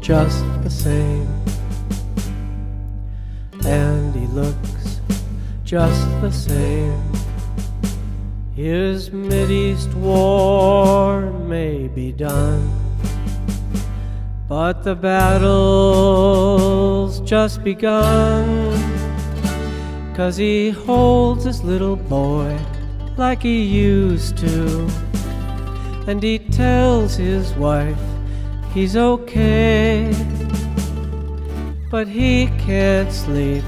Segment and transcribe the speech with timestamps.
[0.00, 1.28] just the same.
[3.64, 5.00] And he looks
[5.64, 7.00] just the same.
[8.56, 12.68] His Mideast war may be done,
[14.48, 15.50] but the battle's
[17.20, 18.74] just begun.
[20.16, 22.58] Cause he holds his little boy
[23.16, 24.88] like he used to.
[26.08, 27.96] And he tells his wife
[28.74, 30.12] he's okay.
[31.90, 33.64] But he can't sleep,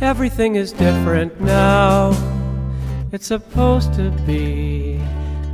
[0.00, 2.12] everything is different now.
[3.12, 5.00] It's supposed to be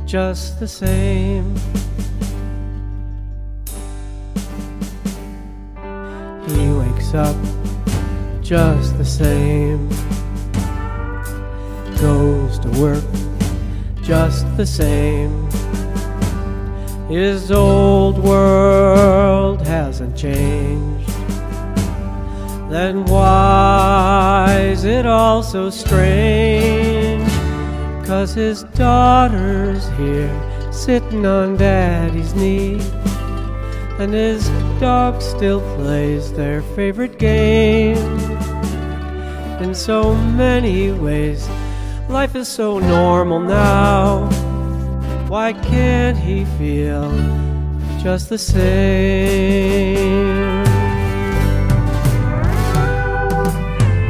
[0.05, 1.55] just the same.
[6.47, 7.35] He wakes up
[8.41, 9.89] just the same,
[11.97, 13.03] goes to work
[14.03, 15.49] just the same.
[17.09, 21.09] His old world hasn't changed.
[22.69, 27.29] Then why is it all so strange?
[28.07, 32.79] Cause his daughter's here, sitting on daddy's knee.
[33.99, 37.97] And his dog still plays their favorite game.
[39.61, 41.47] In so many ways,
[42.09, 44.42] life is so normal now.
[45.33, 47.09] Why can't he feel
[48.03, 48.63] just the same?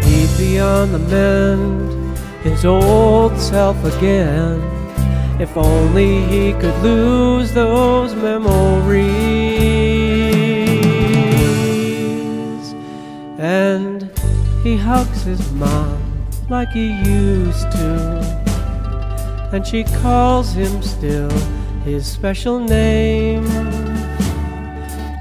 [0.03, 4.61] He'd be on the mend, his old self again.
[5.39, 9.05] If only he could lose those memories.
[13.39, 14.11] And
[14.61, 16.03] he hugs his mom
[16.49, 18.42] like he used to.
[19.53, 21.29] And she calls him still
[21.85, 23.45] his special name.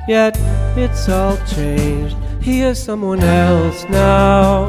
[0.08, 0.38] Yet
[0.74, 2.16] it's all changed.
[2.40, 4.66] He is someone else now.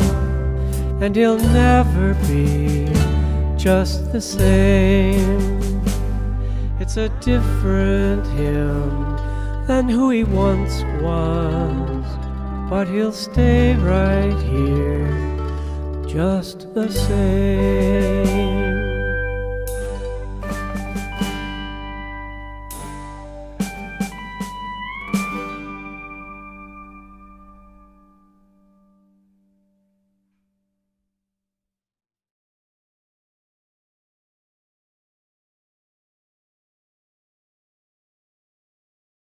[1.00, 2.92] And he'll never be
[3.58, 5.82] just the same.
[6.82, 9.16] It's a different him
[9.66, 12.06] than who he once was.
[12.70, 15.08] But he'll stay right here
[16.06, 18.03] just the same.